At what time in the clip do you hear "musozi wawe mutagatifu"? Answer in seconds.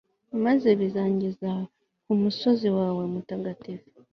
2.21-3.87